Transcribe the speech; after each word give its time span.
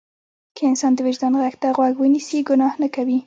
که 0.55 0.63
انسان 0.69 0.91
د 0.95 0.99
وجدان 1.07 1.33
غږ 1.41 1.55
ته 1.61 1.67
غوږ 1.77 1.95
ونیسي 1.99 2.39
ګناه 2.47 2.73
نه 2.81 2.87
کوي. 2.95 3.17